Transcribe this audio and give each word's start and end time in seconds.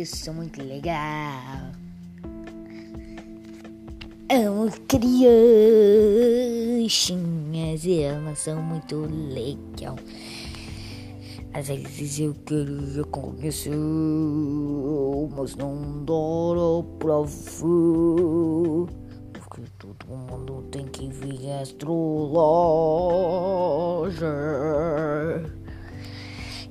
eu 0.00 0.06
sou 0.06 0.32
muito 0.32 0.62
legal. 0.62 1.72
Amo 4.30 4.70
crianças, 4.88 5.36
elas 7.86 8.38
são 8.38 8.62
muito 8.62 8.96
legal. 9.34 9.96
Às 11.52 11.68
vezes 11.68 12.18
eu 12.20 12.34
queria 12.46 13.04
conhecer, 13.10 13.76
mas 15.36 15.54
não 15.56 16.02
dá 16.06 16.82
pra 16.98 17.20
ver. 17.20 18.86
Porque 19.34 19.60
todo 19.78 20.06
mundo 20.06 20.62
tem 20.70 20.86
que 20.86 21.08
vir 21.08 21.50
astrologia. 21.60 22.40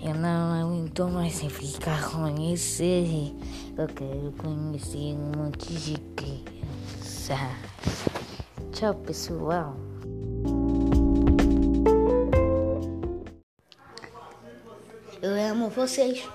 Eu 0.01 0.15
não 0.15 0.53
aguento 0.53 1.09
mais 1.09 1.33
sem 1.33 1.49
ficar 1.49 2.09
conhecer. 2.09 3.35
Eu 3.77 3.85
quero 3.87 4.33
conhecer 4.37 5.13
um 5.13 5.31
monte 5.37 5.73
de 5.73 5.97
criança. 6.15 7.35
Tchau, 8.71 8.93
pessoal. 8.95 9.75
Eu 15.21 15.51
amo 15.51 15.69
vocês. 15.69 16.25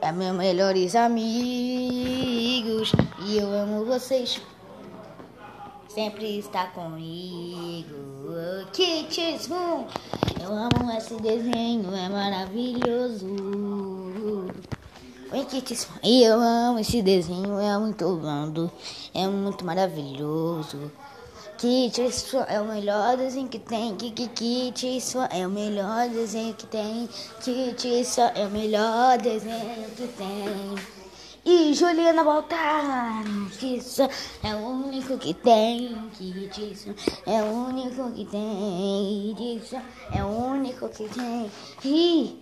É 0.00 0.12
meus 0.12 0.36
melhores 0.36 0.94
amigos. 0.94 2.92
E 3.26 3.38
eu 3.38 3.52
amo 3.52 3.84
vocês. 3.84 4.40
Sempre 5.88 6.38
está 6.38 6.68
comigo. 6.68 8.19
Kids 8.72 9.48
Moon. 9.48 9.86
Eu 10.40 10.52
amo 10.52 10.90
esse 10.96 11.14
desenho, 11.16 11.94
é 11.94 12.08
maravilhoso. 12.08 13.26
Oi, 15.32 15.44
Moon. 15.44 16.00
E 16.02 16.22
eu 16.22 16.40
amo 16.40 16.78
esse 16.78 17.02
desenho, 17.02 17.58
é 17.58 17.78
muito 17.78 18.04
lindo. 18.04 18.70
É 19.14 19.26
muito 19.26 19.64
maravilhoso. 19.64 20.90
Kids 21.58 22.34
é 22.48 22.60
o 22.60 22.64
melhor 22.64 23.16
desenho 23.16 23.48
que 23.48 23.58
tem. 23.58 23.94
Kids 23.94 25.14
é 25.30 25.46
o 25.46 25.50
melhor 25.50 26.08
desenho 26.08 26.54
que 26.54 26.66
tem. 26.66 27.08
Kids 27.40 28.16
é 28.18 28.46
o 28.46 28.50
melhor 28.50 29.18
desenho 29.18 29.90
que 29.94 30.08
tem. 30.08 30.99
E 31.44 31.72
Juliana 31.72 32.22
que 33.58 33.80
só 33.80 34.08
é 34.42 34.54
o 34.54 34.58
único 34.58 35.16
que 35.16 35.32
tem, 35.32 36.10
que 36.12 36.50
é 37.26 37.42
o 37.42 37.46
único 37.46 38.12
que 38.12 38.26
tem, 38.26 39.34
disso 39.34 39.76
é 40.14 40.22
o 40.22 40.26
único 40.26 40.88
que 40.90 41.08
tem. 41.08 41.50
E 41.84 42.38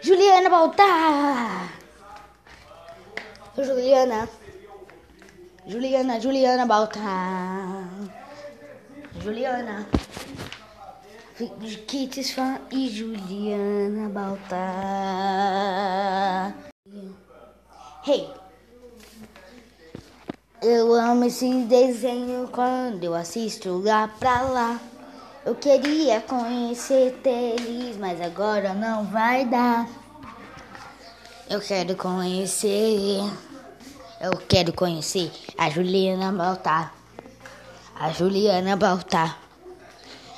Juliana 0.00 0.48
Baltar, 0.48 1.72
Juliana, 3.56 4.28
Juliana, 5.66 6.20
Juliana 6.20 6.66
Baltar, 6.66 7.88
Juliana. 9.22 9.86
Kids 11.86 12.32
Fan 12.32 12.58
e 12.72 12.88
Juliana 12.88 14.08
Baltar. 14.08 14.58
Hey! 18.08 18.26
Eu 20.62 20.94
amo 20.94 21.24
esse 21.26 21.46
desenho 21.64 22.48
quando 22.48 23.04
eu 23.04 23.14
assisto 23.14 23.82
lá 23.84 24.08
pra 24.08 24.40
lá. 24.40 24.80
Eu 25.44 25.54
queria 25.54 26.22
conhecer 26.22 27.20
eles, 27.22 27.98
mas 27.98 28.18
agora 28.22 28.72
não 28.72 29.04
vai 29.04 29.44
dar. 29.44 29.86
Eu 31.50 31.60
quero 31.60 31.94
conhecer. 31.96 33.20
Eu 34.22 34.38
quero 34.48 34.72
conhecer 34.72 35.30
a 35.58 35.68
Juliana 35.68 36.32
Baltar. 36.32 36.94
A 37.94 38.10
Juliana 38.10 38.74
Baltar. 38.74 39.38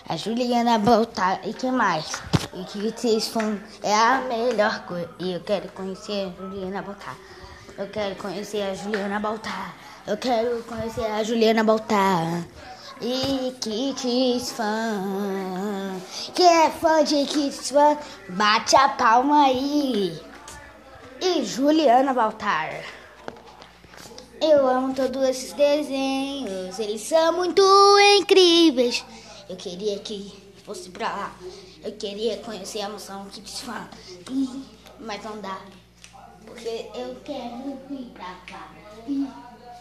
A 0.09 0.17
Juliana 0.17 0.77
Baltar. 0.77 1.41
E 1.47 1.55
que 1.55 1.71
mais? 1.71 2.21
E 2.53 2.65
que 2.65 2.91
vocês 2.91 3.29
fã 3.29 3.61
é 3.81 3.95
a 3.95 4.23
melhor 4.23 4.85
coisa. 4.87 5.09
E 5.21 5.35
eu 5.35 5.41
quero 5.41 5.69
conhecer 5.71 6.27
a 6.27 6.43
Juliana 6.43 6.83
Baltar. 6.83 7.17
Eu 7.81 7.89
quero 7.89 8.15
conhecer 8.17 8.61
a 8.61 8.75
Juliana 8.75 9.19
Baltar. 9.19 9.75
Eu 10.07 10.15
quero 10.19 10.63
conhecer 10.65 11.07
a 11.07 11.25
Juliana 11.25 11.65
Baltar. 11.65 12.47
E 13.01 13.57
Kids 13.59 14.53
Fã. 14.53 15.99
Quem 16.35 16.47
é 16.47 16.69
fã 16.69 17.03
de 17.03 17.25
Kids 17.25 17.71
Fã, 17.71 17.97
bate 18.29 18.77
a 18.77 18.91
palma 18.91 19.47
aí. 19.47 20.21
E 21.23 21.43
Juliana 21.43 22.13
Baltar. 22.13 22.85
Eu 24.43 24.69
amo 24.69 24.93
todos 24.93 25.23
esses 25.23 25.55
desenhos. 25.55 26.79
Eles 26.79 27.01
são 27.01 27.33
muito 27.33 27.63
incríveis. 28.19 29.03
Eu 29.49 29.57
queria 29.57 29.99
que 30.01 30.39
fosse 30.67 30.91
pra 30.91 31.09
lá. 31.09 31.33
Eu 31.83 31.93
queria 31.93 32.37
conhecer 32.41 32.83
a 32.83 32.91
moção 32.91 33.25
Kids 33.31 33.63
Fã. 33.63 33.89
Mas 35.01 35.25
não 35.25 35.41
dá. 35.41 35.59
Porque 36.51 36.91
eu 36.97 37.17
quero 37.25 37.79
ir 37.91 38.13
pra. 38.13 38.35
E 39.07 39.29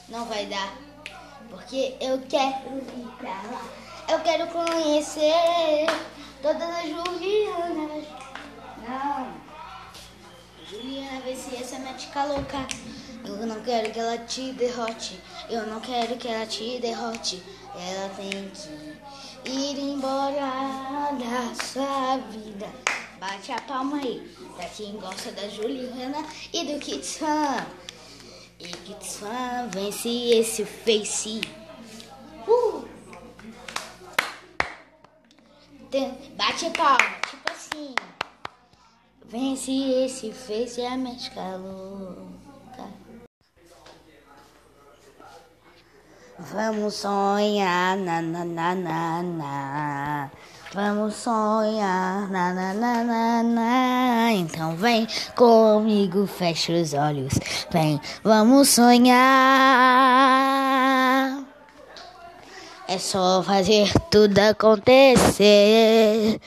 não 0.07 0.25
vai 0.25 0.45
dar. 0.45 0.77
Porque 1.49 1.95
eu 1.99 2.21
quero 2.29 2.77
ir 2.77 3.07
pra 3.17 3.31
lá. 3.31 3.61
Eu 4.07 4.19
quero 4.19 4.45
conhecer 4.47 5.87
todas 6.43 6.61
as 6.61 6.83
Julianas. 6.87 8.05
Não. 8.87 9.33
Juliana, 10.69 11.21
vê 11.21 11.35
se 11.35 11.55
essa 11.55 11.75
é 11.77 11.93
tica 11.95 12.23
louca. 12.25 12.67
Eu 13.25 13.47
não 13.47 13.59
quero 13.61 13.91
que 13.91 13.99
ela 13.99 14.19
te 14.19 14.53
derrote. 14.53 15.19
Eu 15.49 15.65
não 15.65 15.79
quero 15.79 16.17
que 16.17 16.27
ela 16.27 16.45
te 16.45 16.79
derrote. 16.79 17.43
Ela 17.75 18.09
tem 18.09 18.51
que 19.43 19.49
ir 19.49 19.79
embora 19.79 21.09
da 21.17 21.65
sua 21.65 22.17
vida. 22.29 22.67
Bate 23.19 23.51
a 23.51 23.59
palma 23.61 23.97
aí 23.97 24.33
pra 24.55 24.65
quem 24.69 24.93
gosta 24.97 25.31
da 25.33 25.49
Juliana 25.49 26.25
e 26.53 26.63
do 26.65 26.79
Kids 26.79 27.17
Fan. 27.17 27.67
E 28.57 28.67
Kids 28.67 29.17
Fan 29.17 29.67
vence 29.73 30.09
esse 30.09 30.63
Face. 30.63 31.41
Uh! 32.47 32.87
Bate 36.37 36.69
palma, 36.77 37.19
tipo 37.29 37.51
assim. 37.51 37.95
Vence 39.25 39.71
esse 39.71 40.31
Face 40.31 40.79
é 40.79 40.87
a 40.87 40.97
médica 40.97 41.41
louca. 41.57 42.87
Vamos 46.37 46.93
sonhar, 46.93 47.97
na 47.97 48.21
na 48.21 48.45
na 48.45 48.75
na 48.75 49.23
na. 49.23 50.31
Vamos 50.71 51.15
sonhar, 51.15 52.29
na 52.29 52.53
na 52.53 52.75
na 52.75 53.03
na 53.03 53.41
na. 53.41 54.31
Então 54.33 54.75
vem 54.75 55.07
comigo, 55.35 56.27
fecha 56.27 56.73
os 56.73 56.93
olhos. 56.93 57.33
Vem, 57.71 57.99
vamos 58.23 58.69
sonhar. 58.69 59.17
É 62.87 62.99
só 62.99 63.41
fazer 63.41 63.91
tudo 64.11 64.37
acontecer. 64.37 66.39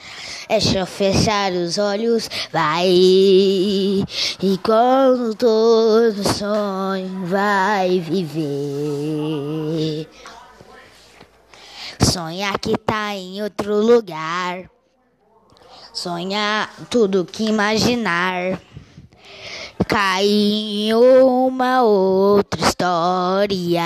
É 0.47 0.59
só 0.61 0.85
fechar 0.85 1.51
os 1.51 1.77
olhos, 1.77 2.29
vai. 2.49 2.87
E 2.87 4.05
quando 4.63 5.35
todo 5.35 6.23
sonho 6.23 7.25
vai 7.25 7.99
viver. 7.99 10.07
Sonhar 12.13 12.59
que 12.59 12.77
tá 12.77 13.15
em 13.15 13.41
outro 13.41 13.73
lugar. 13.73 14.69
Sonhar 15.91 16.69
tudo 16.87 17.25
que 17.25 17.45
imaginar. 17.45 18.61
Cair 19.87 20.91
em 20.91 20.93
uma 20.93 21.81
outra 21.81 22.61
história. 22.61 23.81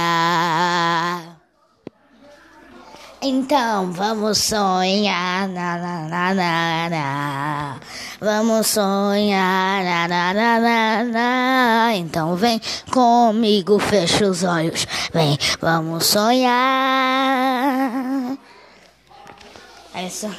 Então 3.21 3.93
vamos 3.93 4.39
sonhar, 4.39 5.47
na, 5.47 5.77
na, 5.77 6.09
na, 6.09 6.33
na, 6.33 6.89
na. 6.89 7.79
Vamos 8.19 8.67
sonhar, 8.67 9.85
na, 9.85 10.07
na, 10.09 10.33
na, 10.33 10.59
na, 10.59 11.03
na. 11.05 11.95
Então 11.95 12.35
vem 12.35 12.59
comigo, 12.91 13.79
fecha 13.79 14.25
os 14.25 14.43
olhos. 14.43 14.85
Vem, 15.13 15.37
vamos 15.61 16.07
sonhar. 16.07 18.06
Essa. 19.99 20.29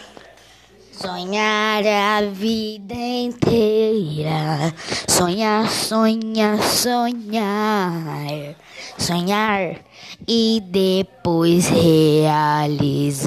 Sonhar 0.92 1.84
a 1.84 2.20
vida 2.30 2.94
inteira. 2.94 4.72
Sonhar, 5.08 5.68
sonhar, 5.68 6.62
sonhar. 6.62 8.54
Sonhar 8.96 9.80
e 10.28 10.62
depois 10.64 11.68
realizar. 11.70 13.26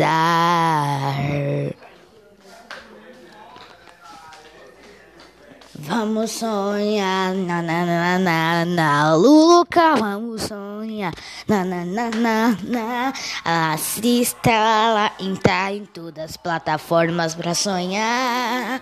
Vamos 5.91 6.31
sonhar, 6.31 7.35
na 7.35 7.61
na 7.61 7.85
na 7.85 8.17
na 8.17 8.65
na, 8.65 9.13
Luca, 9.13 9.97
vamos 9.97 10.43
sonhar, 10.43 11.13
na 11.45 11.65
na 11.65 11.83
na 11.83 12.09
na 12.09 12.57
na. 12.63 13.13
Assista 13.43 14.51
lá, 14.51 15.11
entrar 15.19 15.73
em 15.73 15.83
todas 15.83 16.31
as 16.31 16.37
plataformas 16.37 17.35
pra 17.35 17.53
sonhar. 17.53 18.81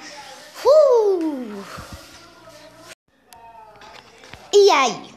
Uh! 0.63 1.63
E 4.53 4.69
aí? 4.69 5.09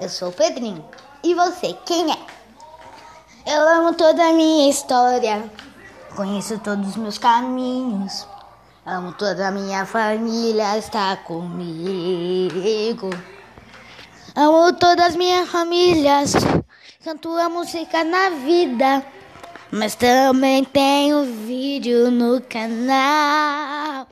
Eu 0.00 0.08
sou 0.08 0.28
o 0.28 0.32
Pedrinho. 0.32 0.84
E 1.24 1.34
você, 1.34 1.76
quem 1.84 2.12
é? 2.12 2.18
Eu 3.44 3.68
amo 3.70 3.92
toda 3.94 4.22
a 4.22 4.32
minha 4.32 4.70
história. 4.70 5.50
Conheço 6.14 6.60
todos 6.60 6.90
os 6.90 6.96
meus 6.96 7.18
caminhos. 7.18 8.24
Amo 8.86 9.14
toda 9.14 9.48
a 9.48 9.50
minha 9.50 9.86
família, 9.86 10.76
está 10.76 11.16
comigo. 11.16 13.08
Amo 14.36 14.74
todas 14.74 15.06
as 15.06 15.16
minhas 15.16 15.48
famílias. 15.48 16.34
Canto 17.02 17.30
a 17.30 17.48
música 17.48 18.04
na 18.04 18.28
vida. 18.28 19.02
Mas 19.72 19.94
também 19.94 20.64
tenho 20.64 21.24
vídeo 21.24 22.10
no 22.10 22.42
canal. 22.42 24.06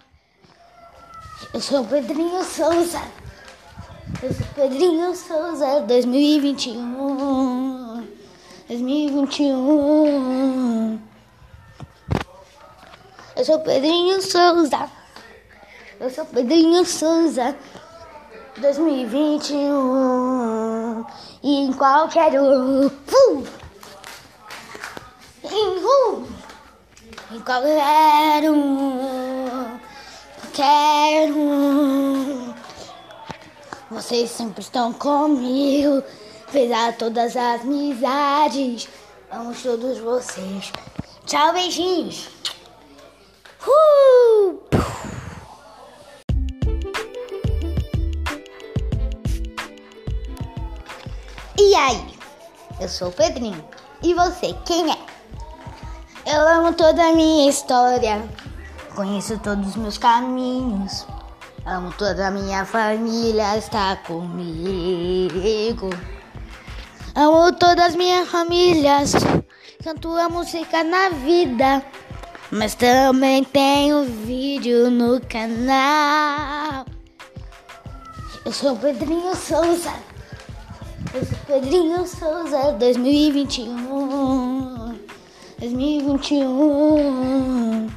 Eu 1.52 1.60
sou 1.60 1.82
o 1.82 1.86
Pedrinho 1.86 2.42
Souza. 2.42 3.02
Eu 4.22 4.32
sou 4.32 4.46
Pedrinho 4.54 5.14
Souza 5.14 5.80
2021. 5.80 8.08
2021. 8.68 11.11
Eu 13.42 13.46
sou 13.46 13.58
Pedrinho 13.58 14.22
Souza. 14.22 14.88
Eu 15.98 16.08
sou 16.10 16.24
Pedrinho 16.26 16.86
Souza 16.86 17.56
2021. 18.58 21.04
E 21.42 21.64
em 21.64 21.72
qualquer 21.72 22.40
um. 22.40 22.88
Em 25.42 25.84
um. 25.84 26.24
Em 27.32 27.40
qualquer 27.40 28.48
um. 28.48 29.76
Quero. 30.52 31.34
Vocês 33.90 34.30
sempre 34.30 34.60
estão 34.60 34.92
comigo. 34.92 36.04
Apesar 36.48 36.96
todas 36.96 37.36
as 37.36 37.62
amizades. 37.62 38.88
Amo 39.32 39.52
todos 39.52 39.98
vocês. 39.98 40.70
Tchau, 41.26 41.52
beijinhos. 41.52 42.28
Uh! 43.66 44.58
E 51.58 51.74
aí? 51.74 52.14
Eu 52.80 52.88
sou 52.88 53.08
o 53.08 53.12
Pedrinho. 53.12 53.64
E 54.02 54.14
você, 54.14 54.54
quem 54.64 54.90
é? 54.90 54.98
Eu 56.26 56.48
amo 56.48 56.72
toda 56.72 57.08
a 57.08 57.12
minha 57.12 57.48
história. 57.48 58.22
Conheço 58.94 59.38
todos 59.38 59.68
os 59.68 59.76
meus 59.76 59.98
caminhos. 59.98 61.06
Amo 61.64 61.92
toda 61.92 62.26
a 62.26 62.30
minha 62.30 62.64
família, 62.64 63.56
está 63.56 63.94
comigo. 63.96 65.90
Amo 67.14 67.52
todas 67.52 67.86
as 67.86 67.94
minhas 67.94 68.28
famílias. 68.28 69.12
Canto 69.82 70.16
a 70.16 70.28
música 70.28 70.82
na 70.82 71.10
vida. 71.10 71.82
Mas 72.54 72.74
também 72.74 73.42
tenho 73.44 74.04
vídeo 74.04 74.90
no 74.90 75.18
canal. 75.22 76.84
Eu 78.44 78.52
sou 78.52 78.76
Pedrinho 78.76 79.34
Souza. 79.34 79.94
Eu 81.14 81.24
sou 81.24 81.38
Pedrinho 81.46 82.06
Souza 82.06 82.72
2021. 82.72 84.98
2021. 85.60 87.88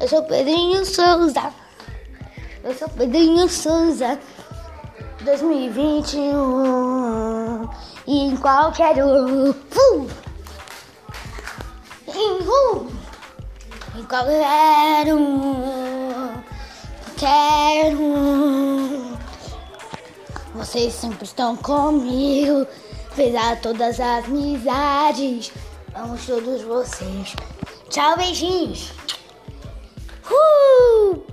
Eu 0.00 0.08
sou 0.08 0.22
Pedrinho 0.22 0.82
Souza. 0.86 1.52
Eu 2.64 2.74
sou 2.74 2.88
Pedrinho 2.88 3.46
Souza 3.50 4.18
2021. 5.20 7.68
E 8.06 8.18
em 8.18 8.34
qualquer 8.38 9.04
um. 9.04 9.50
Uh! 9.50 10.23
Qualquer 14.14 15.12
um. 15.12 16.34
Quero 17.16 18.00
um. 18.00 19.16
Vocês 20.54 20.94
sempre 20.94 21.24
estão 21.24 21.56
comigo. 21.56 22.64
Apesar 23.10 23.60
todas 23.60 23.98
as 23.98 24.24
amizades. 24.26 25.50
Amo 25.96 26.16
todos 26.26 26.62
vocês. 26.62 27.34
Tchau, 27.90 28.16
beijinhos. 28.16 28.92
Uh! 30.30 31.24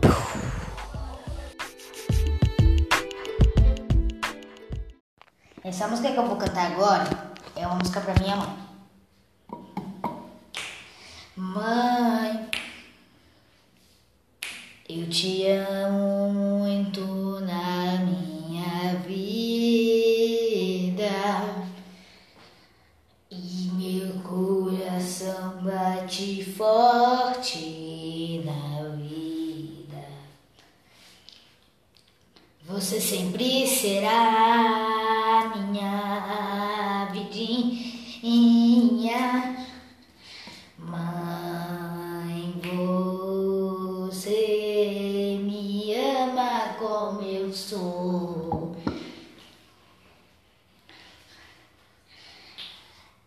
Essa 5.63 5.87
música 5.87 6.11
que 6.11 6.17
eu 6.17 6.25
vou 6.25 6.37
cantar 6.37 6.71
agora 6.71 7.07
é 7.55 7.67
uma 7.67 7.75
música 7.75 8.01
pra 8.01 8.15
minha 8.15 8.35
mãe. 8.37 8.60
Mãe, 11.43 12.51
eu 14.87 15.09
te 15.09 15.47
amo 15.47 16.10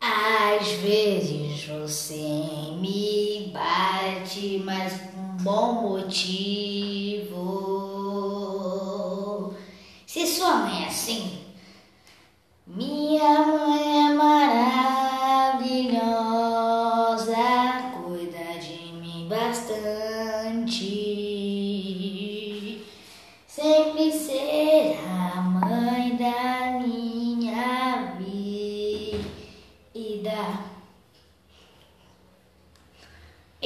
Às 0.01 0.69
vezes 0.81 1.65
você 1.67 2.15
me 2.79 3.51
bate, 3.53 4.63
mas 4.65 5.01
com 5.01 5.21
um 5.21 5.37
bom 5.43 5.73
motivo. 5.83 7.35
Se 10.07 10.27
sua 10.27 10.55
mãe 10.57 10.85
é 10.85 10.87
assim, 10.87 11.41
minha 12.67 13.47
mãe 13.47 13.54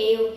Eu, 0.00 0.32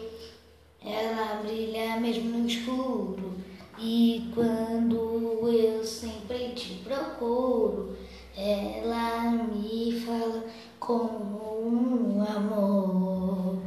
ela 0.84 1.40
brilha 1.44 2.00
mesmo 2.00 2.40
no 2.40 2.48
escuro. 2.48 3.36
E 3.78 4.32
quando 4.34 5.48
eu 5.48 5.84
sempre 5.84 6.50
te 6.56 6.82
procuro, 6.84 7.96
ela 8.36 9.30
me 9.30 10.02
fala 10.04 10.44
com 10.80 10.96
um 10.96 12.24
amor, 12.28 13.60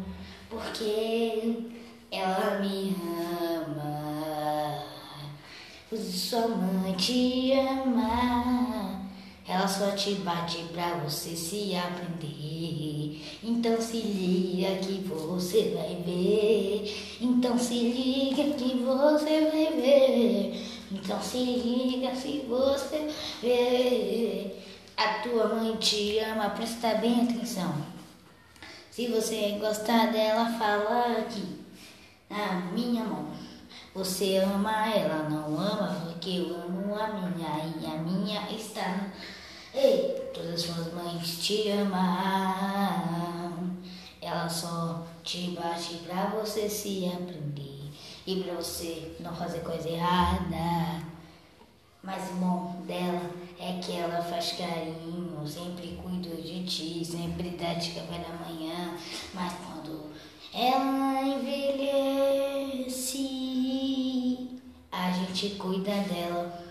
porque 0.51 1.71
ela 2.11 2.59
me 2.59 2.97
ama. 3.47 4.83
Sua 5.93 6.49
mãe 6.49 6.93
te 6.95 7.53
ama, 7.53 9.01
ela 9.47 9.69
só 9.69 9.93
te 9.93 10.15
bate 10.17 10.65
pra 10.73 10.95
você 11.05 11.37
se 11.37 11.77
aprender. 11.77 12.84
Então 13.43 13.81
se 13.81 13.99
liga 13.99 14.77
que 14.77 15.01
você 15.07 15.75
vai 15.75 15.97
ver. 16.05 17.19
Então 17.21 17.59
se 17.59 17.75
liga 17.75 18.55
que 18.55 18.75
você 18.75 19.51
vai 19.51 19.73
ver. 19.81 20.67
Então 20.93 21.21
se 21.21 21.39
liga 21.39 22.15
se 22.15 22.45
você 22.49 23.09
ver. 23.43 24.65
A 24.97 25.15
tua 25.23 25.55
mãe 25.55 25.77
te 25.77 26.19
ama, 26.21 26.51
presta 26.51 26.95
bem 26.95 27.23
atenção. 27.23 27.75
Se 28.91 29.09
você 29.09 29.59
gostar 29.61 30.13
dela, 30.13 30.57
fala 30.57 31.19
aqui 31.19 31.59
na 32.31 32.71
minha 32.73 33.03
mão. 33.03 33.27
Você 33.93 34.37
ama, 34.37 34.89
ela 34.89 35.29
não 35.29 35.59
ama, 35.59 36.01
porque 36.05 36.31
eu 36.31 36.55
amo 36.55 36.95
a 36.95 37.09
minha 37.09 37.73
e 37.81 37.87
a 37.87 37.99
minha 37.99 38.41
está. 38.53 39.11
Ei, 39.77 40.31
todas 40.33 40.63
suas 40.63 40.93
mães 40.93 41.45
te 41.45 41.69
amam. 41.69 41.99
Ela 44.23 44.49
só 44.49 45.05
te 45.25 45.51
bate 45.51 45.97
pra 46.07 46.27
você 46.27 46.71
se 46.71 47.07
aprender 47.07 47.91
e 48.25 48.41
pra 48.43 48.55
você 48.55 49.17
não 49.19 49.35
fazer 49.35 49.65
coisa 49.65 49.89
errada. 49.89 51.05
Mas 52.05 52.31
o 52.31 52.35
bom 52.35 52.85
dela 52.87 53.29
é 53.59 53.81
que 53.81 53.97
ela 53.97 54.23
faz 54.23 54.53
carinho, 54.53 55.45
sempre 55.45 55.99
cuida 56.01 56.41
de 56.41 56.65
ti, 56.65 57.05
sempre 57.05 57.51
dá 57.51 57.75
de 57.75 57.91
café 57.91 58.19
da 58.19 58.29
manhã. 58.47 58.97
Mas 59.35 59.55
quando 59.55 60.13
ela 60.53 61.21
envelhece, 61.21 63.19
a 64.93 65.11
gente 65.11 65.57
cuida 65.57 65.97
dela. 66.03 66.63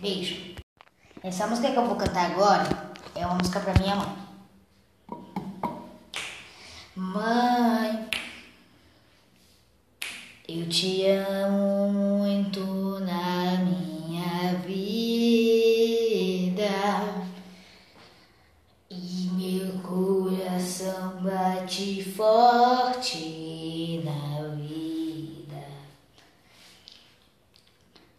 Beijo. 0.00 0.65
Essa 1.26 1.48
música 1.48 1.72
que 1.72 1.76
eu 1.76 1.84
vou 1.84 1.96
cantar 1.96 2.30
agora 2.30 2.92
é 3.12 3.26
uma 3.26 3.34
música 3.34 3.58
pra 3.58 3.74
minha 3.74 3.96
mãe. 3.96 4.16
Mãe, 6.94 8.08
eu 10.48 10.68
te 10.68 11.04
amo 11.04 11.92
muito 11.92 12.60
na 13.00 13.56
minha 13.56 14.54
vida 14.64 15.02
e 18.88 19.28
meu 19.32 19.80
coração 19.82 21.20
bate 21.22 22.04
forte 22.04 24.00
na 24.04 24.46
vida. 24.54 25.66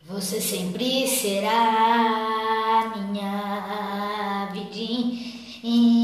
Você 0.04 0.42
sempre 0.42 1.08
será 1.08 2.27
minha 3.18 4.50
vidinha. 4.54 5.97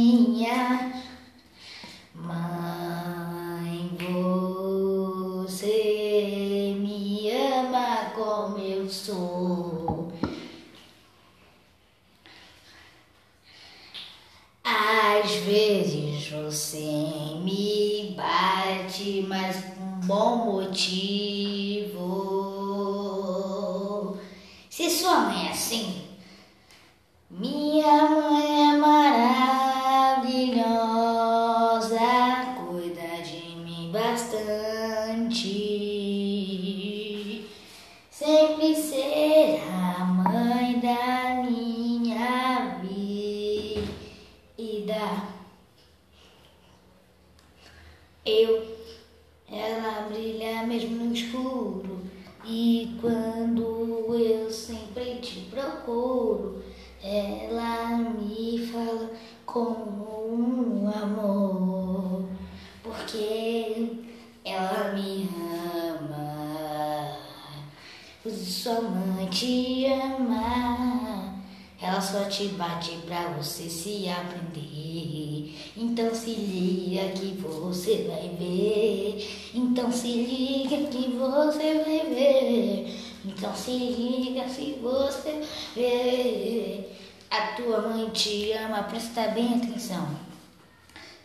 Sua 68.63 68.79
mãe 68.79 69.25
te 69.25 69.85
ama, 69.87 71.33
ela 71.81 71.99
só 71.99 72.23
te 72.29 72.47
bate 72.47 72.91
pra 73.05 73.27
você 73.31 73.69
se 73.69 74.07
aprender. 74.07 75.53
Então 75.75 76.15
se 76.15 76.29
liga 76.29 77.09
que 77.09 77.35
você 77.41 78.07
vai 78.07 78.29
ver. 78.39 79.51
Então 79.53 79.91
se 79.91 80.07
liga 80.07 80.87
que 80.87 81.09
você 81.09 81.83
vai 81.83 82.05
ver. 82.07 82.99
Então 83.25 83.53
se 83.53 83.71
liga 83.71 84.47
se 84.47 84.79
você 84.81 85.41
ver. 85.75 86.97
A 87.29 87.57
tua 87.57 87.81
mãe 87.81 88.09
te 88.11 88.53
ama, 88.53 88.83
presta 88.83 89.27
bem 89.27 89.55
atenção. 89.55 90.07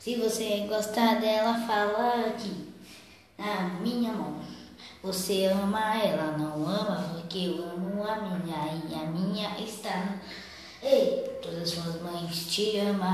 Se 0.01 0.17
você 0.17 0.67
gostar 0.69 1.21
dela, 1.21 1.55
fala 1.69 2.27
aqui 2.27 2.67
na 3.39 3.79
minha 3.81 4.13
mão. 4.13 4.39
Você 5.01 5.45
ama 5.45 6.03
ela, 6.03 6.37
não 6.37 6.67
ama, 6.67 7.18
porque 7.29 7.45
eu 7.45 7.63
amo 7.63 8.03
a 8.03 8.17
minha 8.17 8.83
e 8.89 8.95
a 8.95 9.05
minha 9.11 9.61
está. 9.61 10.19
Ei, 10.83 11.39
todas 11.43 11.69
suas 11.69 12.01
mães 12.01 12.47
te 12.51 12.79
amam. 12.79 13.07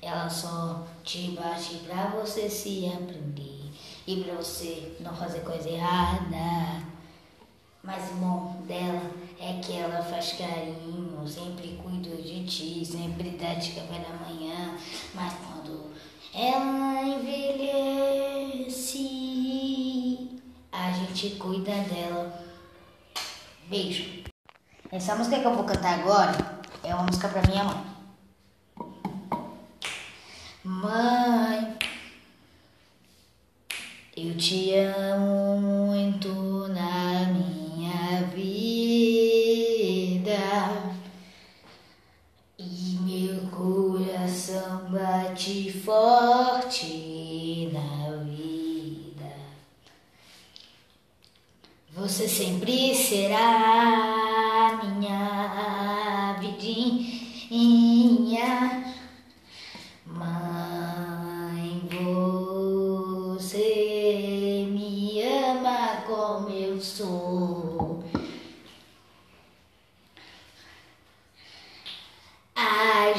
Ela 0.00 0.30
só 0.30 0.86
te 1.04 1.32
bate 1.32 1.74
pra 1.86 2.06
você 2.06 2.48
se 2.48 2.86
aprender 2.86 3.70
e 4.06 4.24
pra 4.24 4.36
você 4.36 4.96
não 5.00 5.14
fazer 5.14 5.40
coisa 5.40 5.68
errada. 5.68 6.82
Mas 7.82 8.10
o 8.12 8.14
bom 8.14 8.62
dela 8.66 9.10
é 9.38 9.60
que 9.60 9.76
ela 9.76 10.02
faz 10.02 10.32
carinho, 10.32 11.28
sempre 11.28 11.78
cuida 11.82 12.16
de 12.16 12.46
ti, 12.46 12.82
sempre 12.82 13.28
dá 13.32 13.52
de 13.54 13.72
café 13.72 13.98
da 13.98 14.16
manhã. 14.24 14.74
Mas 15.14 15.34
quando 15.34 15.90
ela 16.32 17.02
envelhece, 17.02 18.39
a 20.86 20.92
gente 20.92 21.36
cuida 21.36 21.72
dela. 21.82 22.32
Beijo. 23.68 24.24
Essa 24.90 25.14
música 25.14 25.38
que 25.38 25.46
eu 25.46 25.54
vou 25.54 25.64
cantar 25.64 26.00
agora 26.00 26.32
é 26.82 26.94
uma 26.94 27.04
música 27.04 27.28
pra 27.28 27.42
minha 27.42 27.64
mãe. 27.64 27.84
Mãe, 30.64 31.78
eu 34.16 34.36
te 34.36 34.74
amo 34.74 35.60
muito 35.60 36.49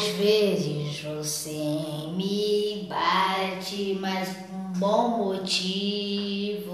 Às 0.02 0.08
vezes 0.16 1.00
você 1.02 1.52
me 2.16 2.88
bate, 2.90 3.96
mas 4.02 4.30
um 4.52 4.74
bom 4.80 5.10
motivo. 5.10 6.72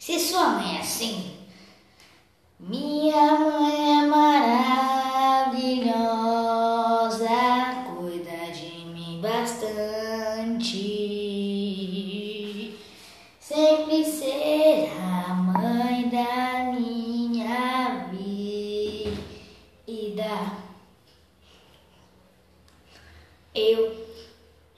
Se 0.00 0.18
sua 0.18 0.48
mãe 0.48 0.78
é 0.78 0.80
assim, 0.80 1.30
minha 2.58 3.38
mãe 3.38 3.47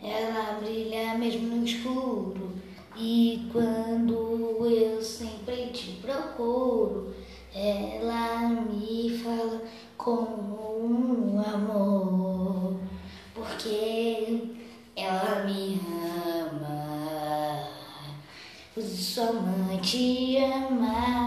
ela 0.03 0.59
brilha 0.61 1.15
mesmo 1.15 1.57
no 1.57 1.65
escuro. 1.65 2.51
E 2.97 3.49
quando 3.53 4.67
eu 4.67 5.03
sempre 5.03 5.67
te 5.69 5.93
procuro, 6.03 7.15
ela 7.55 8.49
me 8.49 9.19
fala 9.19 9.63
como 9.97 10.81
um 10.85 11.41
amor, 11.41 12.77
porque 13.35 14.55
ela 14.97 15.45
me 15.45 15.81
ama. 16.41 17.69
sua 18.77 19.33
mãe 19.33 19.81
ama. 20.45 21.20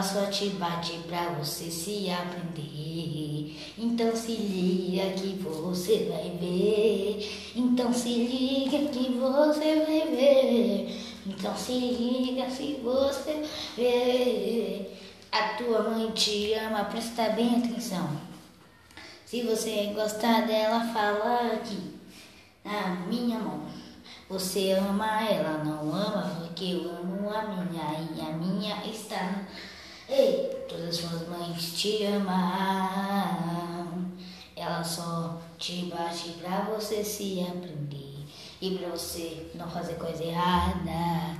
Ela 0.00 0.08
só 0.08 0.24
te 0.30 0.48
bate 0.50 0.98
pra 1.06 1.28
você 1.38 1.70
se 1.70 2.10
aprender. 2.10 3.54
Então 3.76 4.16
se 4.16 4.32
liga 4.32 5.10
que 5.10 5.36
você 5.42 6.08
vai 6.10 6.38
ver. 6.40 7.52
Então 7.54 7.92
se 7.92 8.08
liga 8.08 8.88
que 8.90 9.10
você 9.10 9.84
vai 9.84 10.08
ver. 10.08 11.20
Então 11.26 11.54
se 11.54 11.72
liga 11.72 12.48
se 12.48 12.80
você 12.82 13.44
vê. 13.76 14.90
A 15.30 15.48
tua 15.58 15.90
mãe 15.90 16.10
te 16.12 16.54
ama, 16.54 16.84
presta 16.84 17.28
bem 17.28 17.56
atenção. 17.56 18.08
Se 19.26 19.42
você 19.42 19.92
gostar 19.94 20.46
dela, 20.46 20.80
fala 20.94 21.52
aqui 21.52 21.92
na 22.64 23.04
minha 23.06 23.38
mão. 23.38 23.64
Você 24.30 24.72
ama 24.72 25.28
ela, 25.28 25.62
não 25.62 25.92
ama, 25.92 26.22
porque 26.38 26.72
eu 26.72 26.90
amo 26.90 27.28
a 27.28 27.42
minha 27.42 28.08
e 28.16 28.20
a 28.22 28.32
minha 28.32 28.82
está. 28.86 29.44
Ei, 30.12 30.64
todas 30.68 30.88
as 30.88 30.96
suas 30.96 31.28
mães 31.28 31.72
te 31.74 32.04
amam. 32.04 34.10
Ela 34.56 34.82
só 34.82 35.40
te 35.56 35.84
bate 35.84 36.30
pra 36.40 36.62
você 36.62 37.04
se 37.04 37.38
aprender 37.40 38.26
e 38.60 38.76
pra 38.76 38.88
você 38.88 39.52
não 39.54 39.70
fazer 39.70 39.94
coisa 39.94 40.24
errada. 40.24 41.38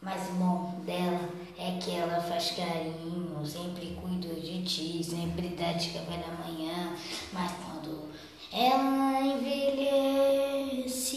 Mas 0.00 0.30
o 0.30 0.34
bom 0.34 0.82
dela 0.86 1.28
é 1.58 1.76
que 1.78 1.90
ela 1.90 2.22
faz 2.22 2.52
carinho, 2.52 3.44
sempre 3.44 3.98
cuida 4.00 4.32
de 4.40 4.62
ti, 4.62 5.02
sempre 5.02 5.48
dá 5.48 5.72
de 5.72 5.90
café 5.90 6.18
da 6.18 6.30
manhã. 6.44 6.94
Mas 7.32 7.50
quando 7.54 8.08
ela 8.52 9.20
envelhece, 9.20 11.16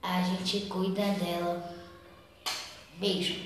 a 0.00 0.22
gente 0.22 0.60
cuida 0.66 1.02
dela. 1.14 1.74
Beijo. 3.00 3.45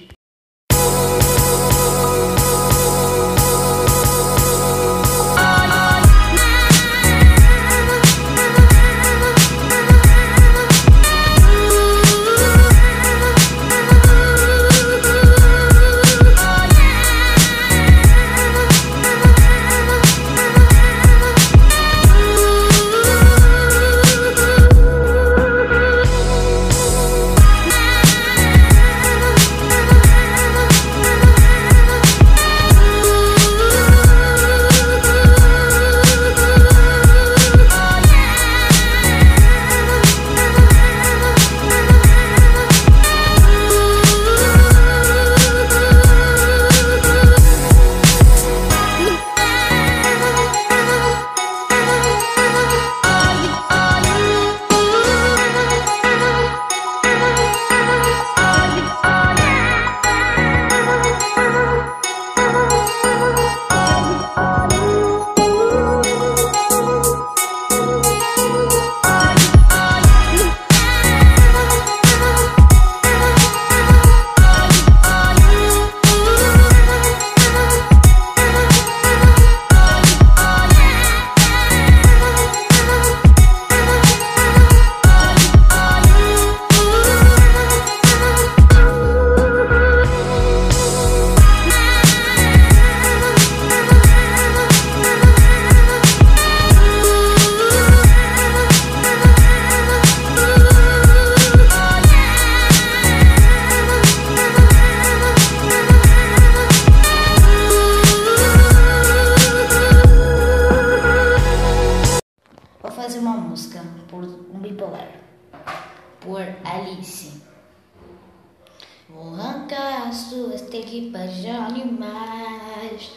Vou 119.12 119.34
arrancar 119.34 120.08
as 120.08 120.16
suas 120.16 120.62
tripas 120.62 121.36
de 121.36 121.48
animais. 121.48 123.10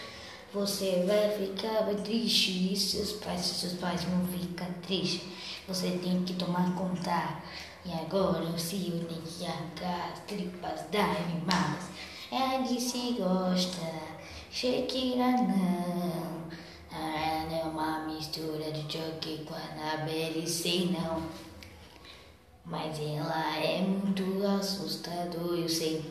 Você 0.54 1.04
vai 1.08 1.30
ficar 1.38 1.84
bem 1.84 1.98
triste 1.98 2.74
e 2.74 2.76
seus 2.76 3.14
pais, 3.14 3.42
seus 3.42 3.74
pais 3.74 4.04
vão 4.04 4.26
ficar 4.28 4.70
tristes. 4.86 5.22
Você 5.68 5.92
tem 6.04 6.24
que 6.24 6.34
tomar 6.34 6.74
conta. 6.76 7.38
E 7.86 7.92
agora 7.92 8.44
eu 8.44 8.58
sei 8.58 9.06
tenho 9.08 9.22
que 9.22 9.46
arrancar 9.46 10.14
as 10.14 10.20
tripas 10.22 10.82
de 10.90 10.98
animais. 10.98 11.90
É 12.32 12.56
Alice 12.56 13.16
gosta, 13.20 13.86
Shakira 14.50 15.32
não. 15.32 16.44
Ela 16.92 17.58
é 17.58 17.64
uma 17.66 18.00
mistura 18.08 18.72
de 18.72 18.82
Chucky 18.82 19.46
com 19.46 19.54
a 19.54 19.58
Annabelle, 19.58 20.48
sei 20.48 20.92
não. 20.92 21.22
Mas 22.74 23.00
ela 23.00 23.64
é 23.64 23.82
muito 23.82 24.44
assustador, 24.48 25.60
eu 25.60 25.70
sei. 25.70 26.04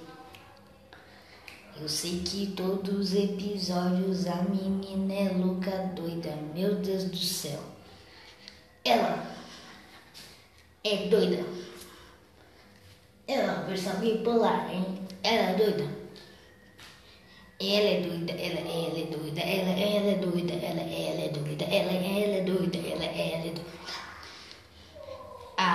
Eu 1.80 1.88
sei 1.88 2.20
que 2.20 2.52
todos 2.52 3.10
os 3.10 3.14
episódios 3.16 4.28
a 4.28 4.42
menina 4.42 5.12
é 5.12 5.32
louca, 5.36 5.72
doida, 5.96 6.32
meu 6.54 6.76
Deus 6.76 7.06
do 7.06 7.16
céu. 7.16 7.58
Ela 8.84 9.26
é 10.84 11.08
doida. 11.08 11.44
Ela 13.26 13.42
é 13.42 13.54
uma 13.56 13.62
versão 13.64 13.98
bipolar, 13.98 14.72
hein? 14.72 15.00
Ela 15.24 15.50
é 15.50 15.54
doida. 15.54 16.02
Ela 17.58 17.88
é 17.88 18.00
doida, 18.02 18.32
ela, 18.34 18.60
ela 18.60 18.98
é 19.00 19.06
doida, 19.06 19.40
ela, 19.40 19.70
ela 19.70 20.10
é 20.10 20.16
doida, 20.16 20.54
ela, 20.54 20.80
ela 20.80 21.20
é 21.22 21.28
doida, 21.28 21.64
ela, 21.64 21.92
ela 21.92 22.36
é 22.36 22.40
doida, 22.44 22.78
ela, 22.78 23.04
ela 23.04 23.46
é 23.46 23.50
doida. 23.50 23.51
A 23.51 23.51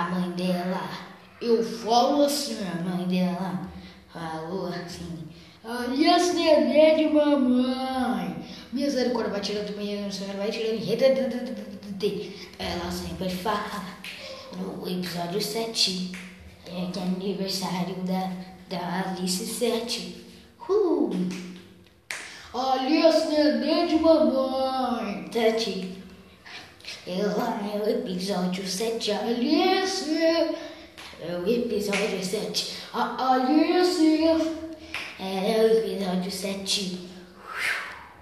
mãe 0.08 0.30
dela, 0.32 0.88
eu 1.40 1.62
falo 1.62 2.24
assim, 2.24 2.58
a 2.66 2.82
mãe 2.82 3.06
dela 3.06 3.60
falou 4.12 4.68
assim, 4.68 5.28
aliás, 5.64 6.34
neném 6.34 6.96
de 6.96 7.14
mamãe, 7.14 8.36
misericórdia 8.72 9.32
vai 9.32 9.40
tirando 9.40 9.76
minha, 9.76 10.08
vai 10.36 10.50
tirando, 10.50 10.78
ela 12.58 12.90
sempre 12.90 13.28
fala 13.28 13.84
no 14.56 14.88
episódio 14.88 15.40
7, 15.40 16.12
é 16.66 16.90
que 16.92 16.98
é 16.98 17.02
aniversário 17.02 17.96
da, 18.04 18.32
da 18.68 19.10
Alice 19.10 19.46
7. 19.46 20.24
Uh! 20.68 21.10
Aliás, 22.52 23.28
neném 23.28 23.86
de 23.86 23.96
mamãe. 23.96 25.28
Ela 27.10 27.58
é 27.74 27.78
o 27.78 27.88
episódio 27.88 28.66
7. 28.66 29.12
Alice. 29.12 30.14
É 30.14 31.40
o 31.42 31.48
episódio 31.48 32.22
7. 32.22 32.74
A 32.92 33.32
Alice. 33.32 34.24
É 35.18 35.62
o 35.62 35.78
episódio 35.78 36.30
7. 36.30 37.07